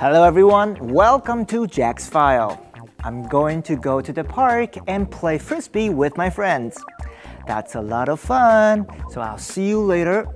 [0.00, 2.66] Hello everyone, welcome to Jack's File.
[3.04, 6.82] I'm going to go to the park and play frisbee with my friends.
[7.46, 10.26] That's a lot of fun, so I'll see you later.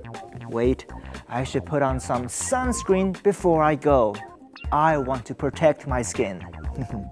[0.49, 0.85] Wait,
[1.29, 4.15] I should put on some sunscreen before I go.
[4.71, 6.45] I want to protect my skin.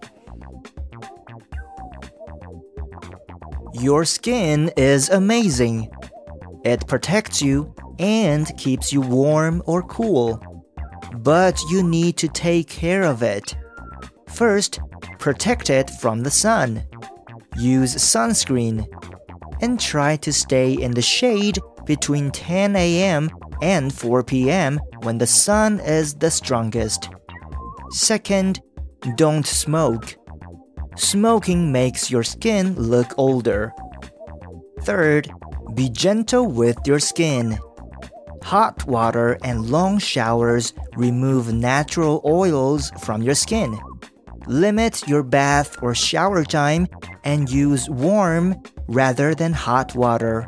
[3.74, 5.90] Your skin is amazing.
[6.64, 10.63] It protects you and keeps you warm or cool.
[11.16, 13.56] But you need to take care of it.
[14.30, 14.80] First,
[15.20, 16.84] protect it from the sun.
[17.58, 18.88] Use sunscreen
[19.62, 23.30] and try to stay in the shade between 10 a.m.
[23.62, 24.80] and 4 p.m.
[25.04, 27.10] when the sun is the strongest.
[27.92, 28.62] Second,
[29.16, 30.16] don't smoke.
[30.96, 33.74] Smoking makes your skin look older.
[34.82, 35.30] Third,
[35.76, 37.58] be gentle with your skin.
[38.44, 43.80] Hot water and long showers remove natural oils from your skin.
[44.48, 46.88] Limit your bath or shower time
[47.24, 50.46] and use warm rather than hot water.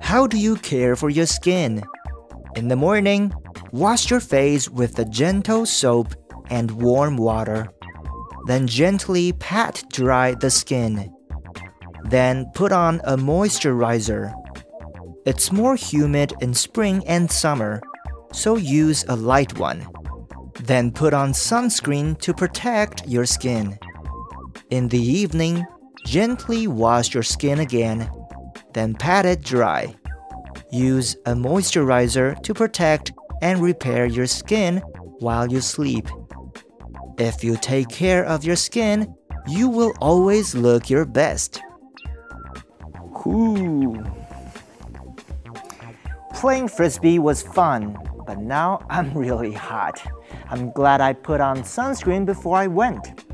[0.00, 1.82] How do you care for your skin?
[2.56, 3.32] In the morning,
[3.72, 6.14] wash your face with a gentle soap
[6.48, 7.68] and warm water.
[8.46, 11.12] Then gently pat dry the skin.
[12.04, 14.32] Then put on a moisturizer.
[15.26, 17.82] It's more humid in spring and summer,
[18.32, 19.84] so use a light one.
[20.62, 23.76] Then put on sunscreen to protect your skin.
[24.70, 25.66] In the evening,
[26.06, 28.08] gently wash your skin again,
[28.72, 29.96] then pat it dry.
[30.70, 34.78] Use a moisturizer to protect and repair your skin
[35.18, 36.06] while you sleep.
[37.18, 39.12] If you take care of your skin,
[39.48, 41.60] you will always look your best.
[43.26, 44.15] Ooh.
[46.46, 50.00] Playing frisbee was fun, but now I'm really hot.
[50.48, 53.24] I'm glad I put on sunscreen before I went.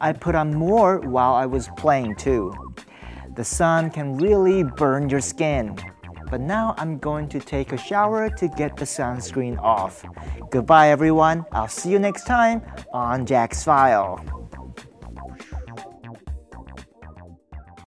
[0.00, 2.52] I put on more while I was playing too.
[3.36, 5.78] The sun can really burn your skin.
[6.30, 10.04] But now I'm going to take a shower to get the sunscreen off.
[10.50, 11.46] Goodbye everyone.
[11.52, 12.60] I'll see you next time
[12.92, 14.37] on Jack's File.